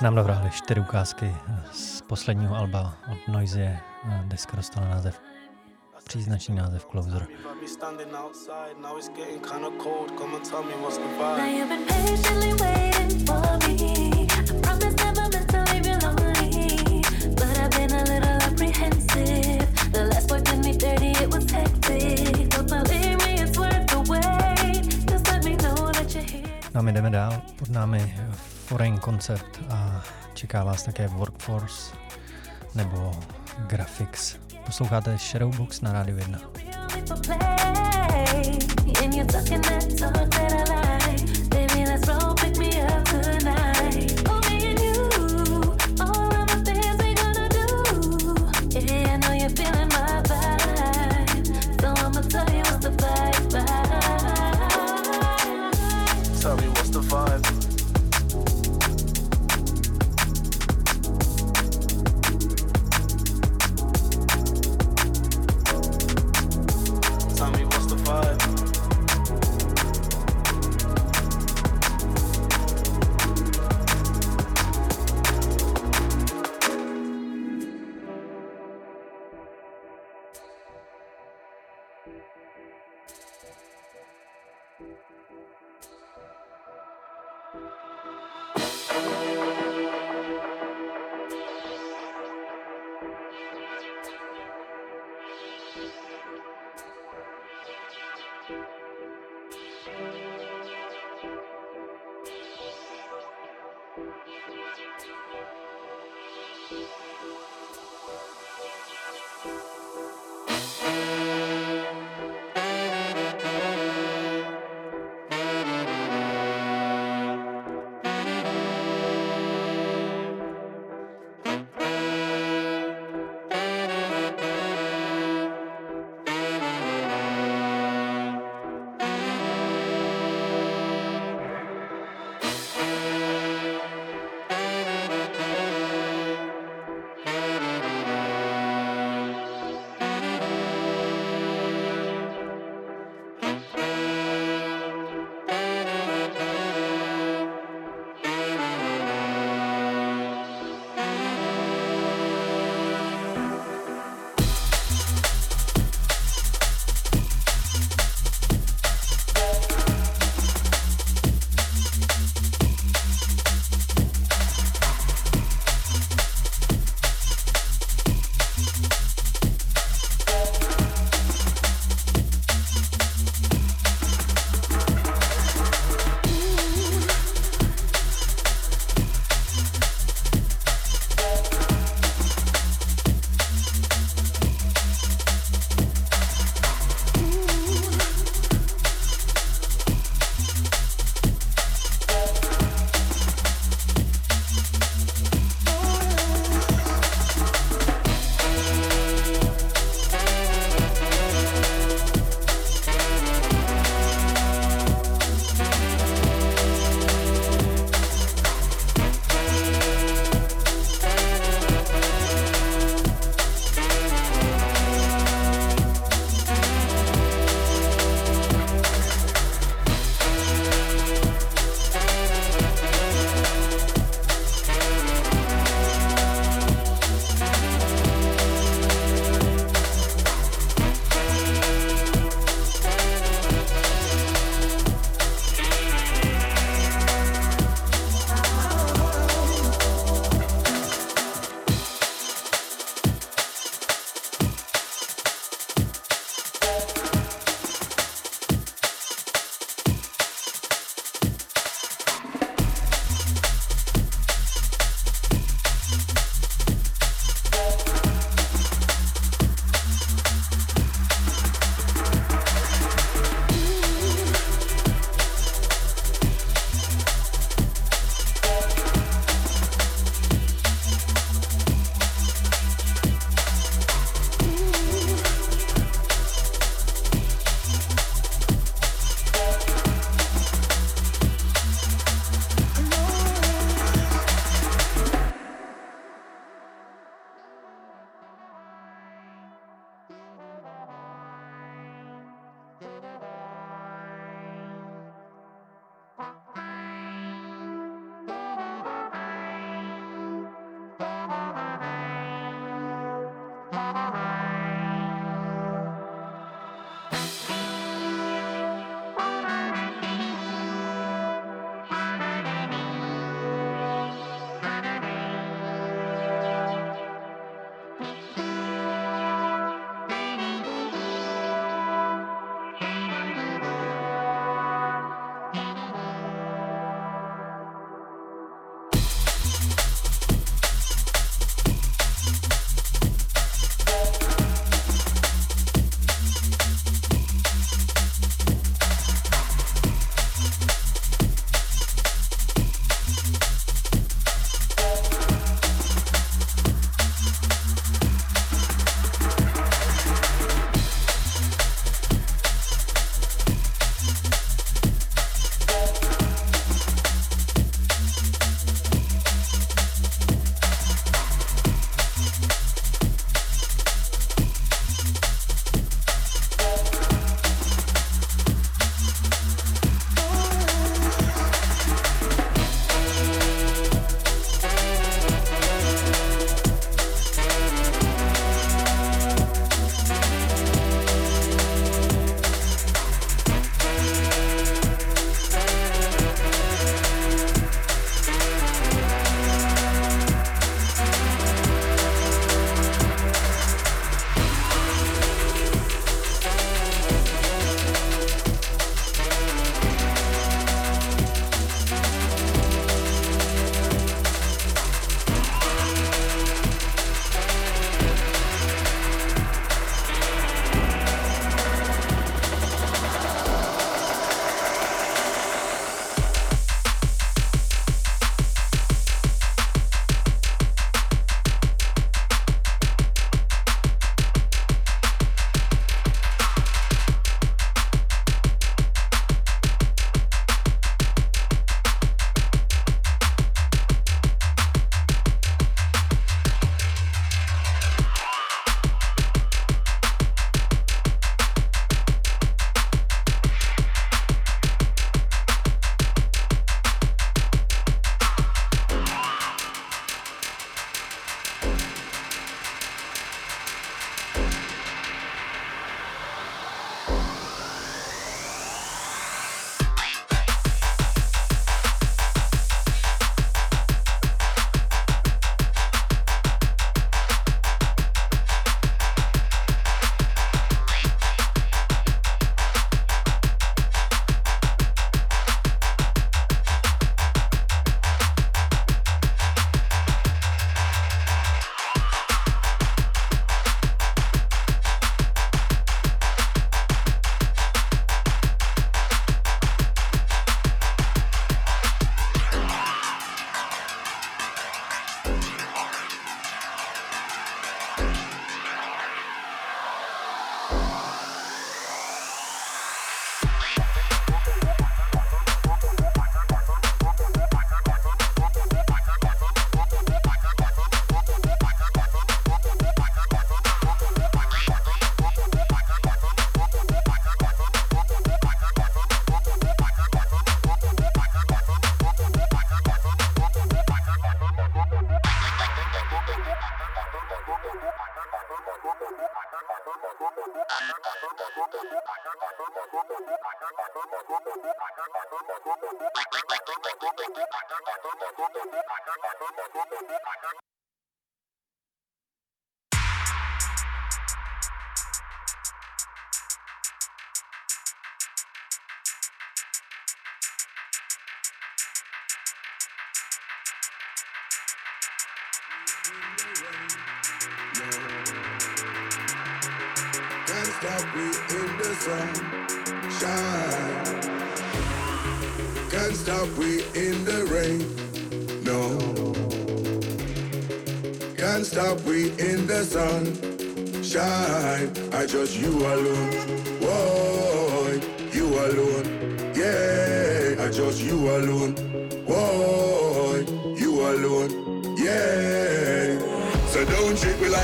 Nám 0.00 0.14
dohráli 0.14 0.50
čtyři 0.50 0.80
ukázky 0.80 1.36
z 1.72 2.00
posledního 2.00 2.56
alba 2.56 2.94
od 3.12 3.32
Noise. 3.32 3.78
Deska 4.24 4.56
dostala 4.56 4.88
název 4.88 5.20
příznačný 6.08 6.54
název 6.54 6.86
Closer. 6.90 7.26
No 7.44 7.50
my 26.82 26.92
jdeme 26.92 27.10
dál, 27.10 27.42
pod 27.58 27.68
námi 27.68 28.14
Foreign 28.66 29.00
Concept 29.00 29.60
a 29.70 30.02
čeká 30.34 30.64
vás 30.64 30.82
také 30.82 31.08
Workforce 31.08 31.96
nebo 32.74 33.12
Graphics. 33.58 34.36
Posloucháte 34.66 35.18
Shadowbox 35.18 35.80
na 35.80 35.92
Rádiu 35.92 36.16
1. 36.16 36.38
Baby, 41.48 41.84
let's 41.84 42.08
roll, 42.08 42.34
pick 42.34 42.58
me 42.58 42.68
up 42.68 43.07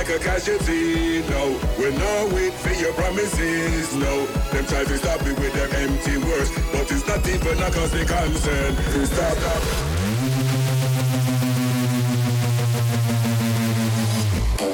like 0.07 0.21
a 0.21 0.25
casualty, 0.25 1.23
no. 1.31 1.59
We're 1.79 1.93
not 1.93 2.33
wait 2.33 2.53
for 2.53 2.73
your 2.75 2.93
promises, 2.93 3.95
no. 3.95 4.27
Them 4.53 4.67
try 4.67 4.85
to 4.85 4.99
stop 4.99 5.25
me 5.25 5.33
with 5.33 5.55
them 5.55 5.71
empty 5.73 6.19
words, 6.19 6.51
but 6.73 6.91
it's 6.91 7.07
not 7.07 7.27
even 7.27 7.63
a 7.63 7.71
cause 7.71 7.91
they 7.93 8.05
concern. 8.05 8.77
Stop, 9.07 9.37
stop. 9.39 9.63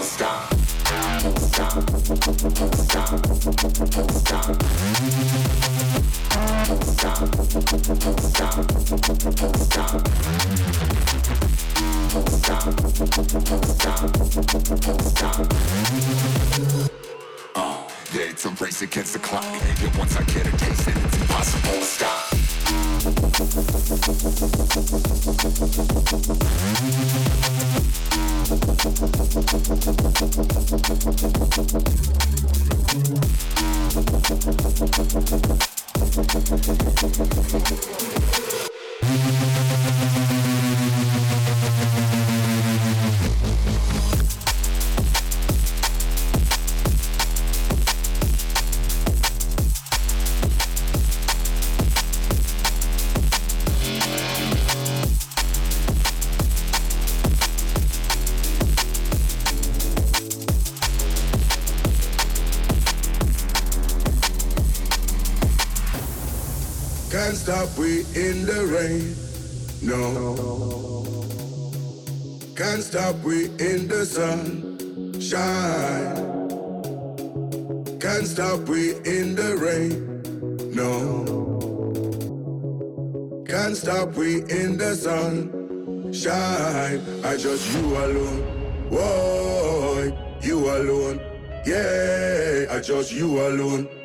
Stop. 0.03 0.51
Don't 0.65 1.39
stop. 1.39 1.85
Stop. 2.75 3.27
Stop. 4.21 4.57
Stop. 6.93 7.27
Stop. 8.21 8.67
Stop. 9.57 11.50
Yeah, 12.13 12.19
it's 18.29 18.45
a 18.45 18.51
race 18.61 18.83
against 18.83 19.13
the 19.13 19.21
clock. 19.21 19.45
The 19.45 19.97
ones 19.97 20.17
I 20.17 20.25
get 20.25 20.45
a 20.45 20.51
taste, 20.57 20.89
it's 20.89 21.17
impossible 21.21 21.71
to 21.71 21.83
stop. 21.85 22.31
The 68.51 68.67
rain. 68.67 69.15
No. 69.83 71.05
Can't 72.57 72.83
stop 72.83 73.17
we 73.23 73.45
in 73.59 73.87
the 73.87 74.05
sun. 74.05 74.77
Shine. 75.21 76.17
Can't 78.01 78.27
stop 78.27 78.61
we 78.69 78.97
in 79.05 79.37
the 79.37 79.57
rain. 79.57 79.95
No. 80.75 80.97
Can't 83.47 83.77
stop 83.77 84.15
we 84.15 84.43
in 84.51 84.77
the 84.77 84.97
sun. 84.97 86.13
Shine. 86.13 87.01
I 87.25 87.37
just 87.37 87.73
you 87.73 87.87
alone. 88.05 88.43
Whoa, 88.91 90.39
you 90.43 90.59
alone. 90.59 91.21
Yeah, 91.65 92.67
I 92.71 92.81
just 92.81 93.13
you 93.13 93.41
alone. 93.47 94.00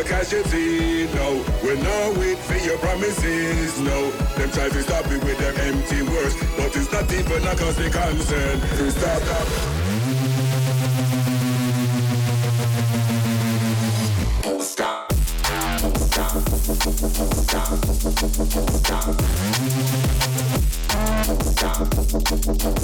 A 0.00 0.04
casualty, 0.04 1.06
no. 1.14 1.44
We're 1.62 1.76
not 1.76 2.16
wait 2.16 2.38
for 2.38 2.56
your 2.56 2.78
promises, 2.78 3.78
no. 3.80 4.10
Them 4.36 4.50
try 4.50 4.68
to 4.68 4.82
stop 4.82 5.06
me 5.10 5.18
with 5.18 5.38
them 5.38 5.54
empty 5.58 6.02
words, 6.02 6.34
but 6.56 6.74
it's 6.74 6.90
not 6.92 7.12
even 7.12 7.46
a 7.46 7.54
cause 7.56 7.76
they 7.76 7.90
concern. 7.90 8.60
Stop, 8.90 9.22
stop. 9.22 9.48
Stop. 14.60 15.12
Stop. 15.96 16.30
Stop. 17.30 17.68
Stop. 18.70 19.10
Stop. 21.42 21.84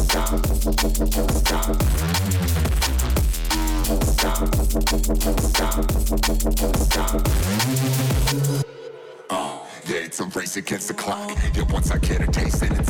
Stop. 0.05 0.41
Stop. 1.47 1.86
Against 10.67 10.89
the 10.89 10.95
clock. 10.95 11.31
Yeah, 11.55 11.63
once 11.71 11.93
I 11.93 11.99
get 11.99 12.21
a 12.21 12.27
taste, 12.27 12.59
then 12.59 12.73
it's 12.75 12.86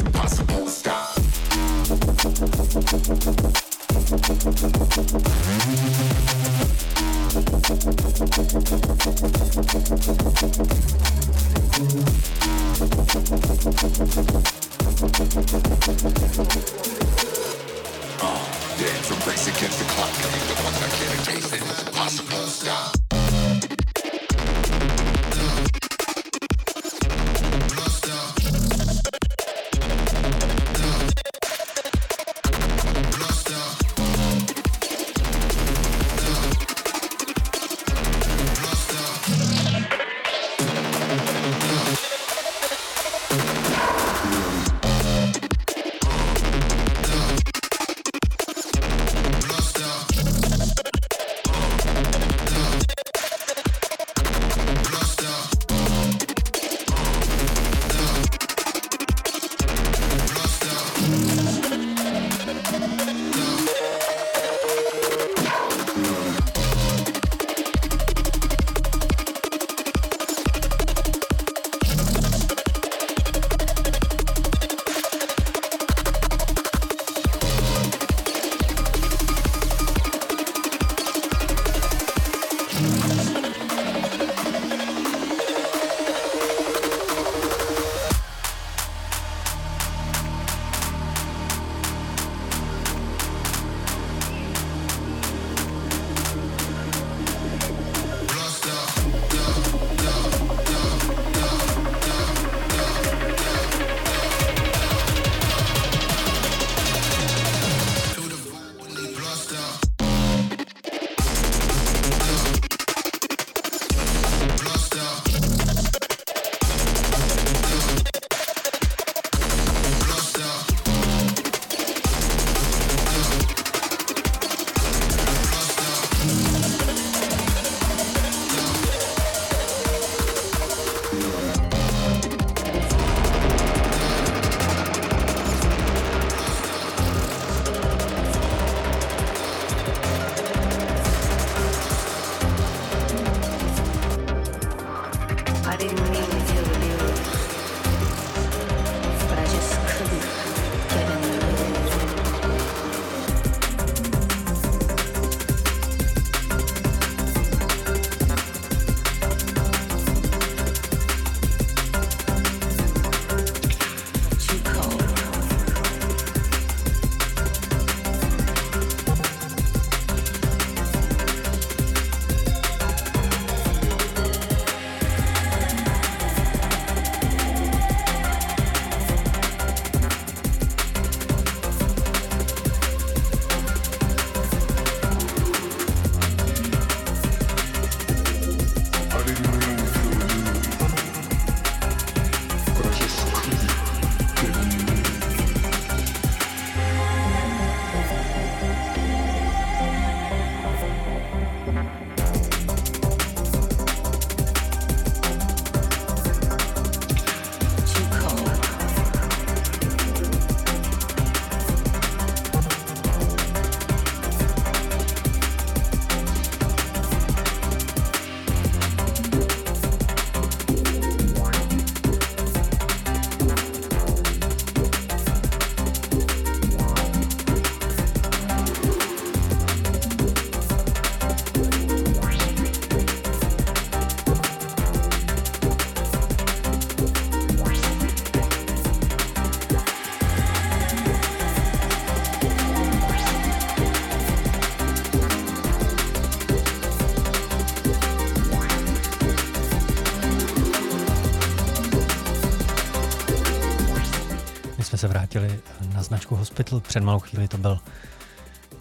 pustili 255.37 255.61
na 255.95 256.03
značku 256.03 256.37
Hospital. 256.37 256.81
Před 256.81 257.01
malou 257.01 257.19
chvíli 257.19 257.49
to 257.49 257.59
byl 257.59 257.79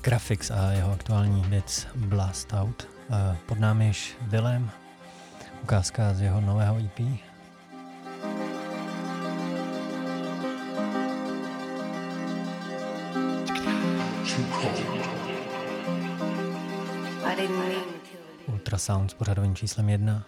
Grafix 0.02 0.52
a 0.52 0.72
jeho 0.72 0.91
aktuální 0.91 1.41
věc 1.41 1.88
Blast 1.95 2.53
Out. 2.53 2.88
Eh, 3.10 3.38
pod 3.45 3.60
námi 3.60 3.88
již 3.88 4.18
Willem, 4.22 4.72
ukázka 5.64 6.14
z 6.14 6.22
jeho 6.22 6.41
nového 6.41 6.77
EP. 6.80 6.99
Ultrasound 18.48 19.11
s 19.11 19.14
pořadovým 19.14 19.56
číslem 19.56 19.90
1. 19.90 20.23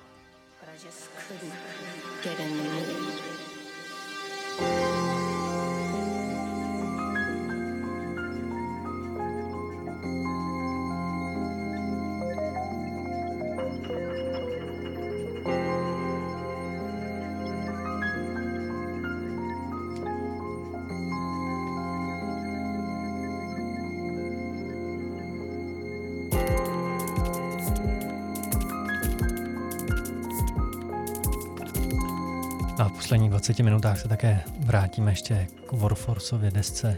20 33.48 33.64
minutách 33.64 34.00
se 34.00 34.08
také 34.08 34.42
vrátíme 34.60 35.12
ještě 35.12 35.48
k 35.68 35.72
Warforceově 35.72 36.52
desce 36.52 36.98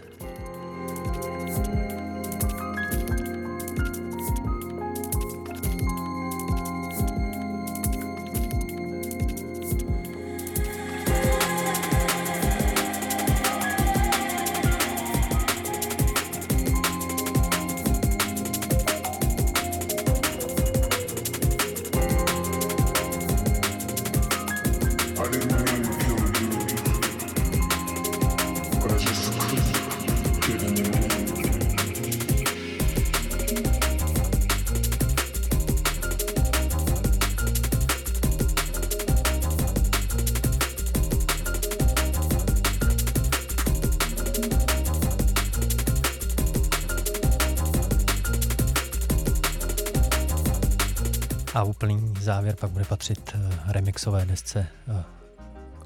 závěr 52.22 52.56
pak 52.56 52.70
bude 52.72 52.86
patřit 52.86 53.36
eh, 53.36 53.72
remixové 53.72 54.26
desce 54.26 54.68
eh, 54.88 55.04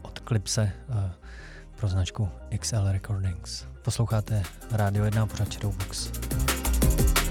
od 0.01 0.19
Klipse 0.19 0.71
eh, 0.89 1.11
pro 1.75 1.87
značku 1.87 2.29
XL 2.59 2.91
Recordings. 2.91 3.65
Posloucháte 3.81 4.43
Radio 4.71 5.05
1 5.05 5.25
pořád 5.25 5.53
Shadowbox. 5.53 6.07
Box. 6.07 7.22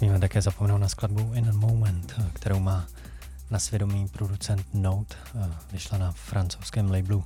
Nesmíme 0.00 0.20
také 0.20 0.42
zapomenout 0.42 0.78
na 0.78 0.88
skladbu 0.88 1.32
In 1.34 1.48
a 1.48 1.52
Moment, 1.52 2.14
kterou 2.32 2.60
má 2.60 2.86
na 3.50 3.58
svědomí 3.58 4.08
producent 4.08 4.66
Note, 4.74 5.16
vyšla 5.72 5.98
na 5.98 6.12
francouzském 6.12 6.90
labelu 6.90 7.24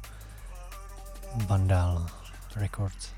Vandal 1.46 2.06
Records. 2.56 3.08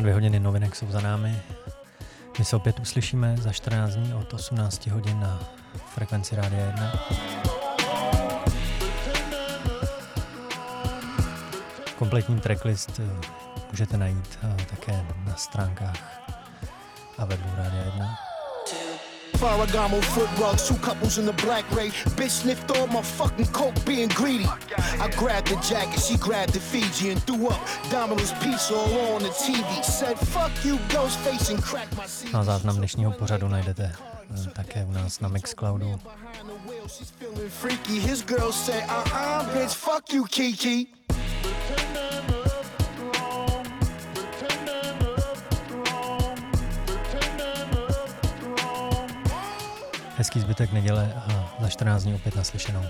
Dvě 0.00 0.14
hodiny 0.14 0.40
novinek 0.40 0.76
jsou 0.76 0.90
za 0.90 1.00
námi. 1.00 1.42
My 2.38 2.44
se 2.44 2.56
opět 2.56 2.80
uslyšíme 2.80 3.36
za 3.36 3.52
14 3.52 3.94
dní 3.94 4.14
od 4.14 4.34
18 4.34 4.86
hodin 4.86 5.20
na 5.20 5.40
frekvenci 5.94 6.36
Rádia 6.36 6.66
1. 6.66 6.92
Kompletní 11.98 12.40
tracklist 12.40 13.00
eh, 13.00 13.26
můžete 13.70 13.96
najít 13.96 14.38
eh, 14.42 14.56
také 14.70 15.06
na 15.26 15.34
stránkách 15.36 16.20
a 17.18 17.24
webu 17.24 17.48
Rádia 17.56 17.84
1. 17.84 18.16
Ferragamo 19.40 20.00
foot 20.00 20.28
rugs, 20.38 20.68
two 20.68 20.76
couples 20.76 21.18
in 21.18 21.26
the 21.26 21.32
black 21.32 21.64
ray. 21.72 21.90
Bitch 22.16 22.30
sniffed 22.30 22.70
all 22.76 22.86
my 22.86 23.02
fucking 23.02 23.48
coke 23.52 23.84
being 23.86 24.12
greedy. 24.14 24.44
I 25.00 25.08
grabbed 25.16 25.48
the 25.48 25.56
jacket, 25.56 25.98
she 26.00 26.18
grabbed 26.18 26.52
the 26.52 26.60
Fiji 26.60 27.10
and 27.10 27.22
threw 27.22 27.48
up 27.48 27.60
Domino's 27.90 28.32
pizza 28.32 28.74
all 28.74 29.14
on 29.16 29.22
the 29.22 29.30
TV. 29.30 29.82
Said 29.82 30.18
fuck 30.18 30.52
you, 30.62 30.78
ghost 30.92 31.18
face 31.20 31.48
and 31.48 31.62
crack 31.62 31.88
my 31.96 32.06
seat. 32.06 32.32
Na 32.32 32.44
záznam 32.44 32.76
dnešního 32.76 33.12
pořadu 33.12 33.48
najdete 33.48 33.92
eh, 34.34 34.50
také 34.50 34.84
u 34.84 34.92
nás 34.92 35.20
na 35.20 35.28
Mixcloudu. 35.28 36.00
His 37.88 38.22
girl 38.22 38.52
said, 38.52 38.84
uh-uh, 38.84 39.54
bitch, 39.54 39.74
fuck 39.74 40.12
you, 40.12 40.24
Kiki. 40.24 40.86
Hezký 50.16 50.40
zbytek 50.40 50.72
neděle 50.72 51.14
a 51.16 51.56
za 51.60 51.68
14 51.68 52.02
dní 52.02 52.14
opět 52.14 52.36
naslyšenou. 52.36 52.82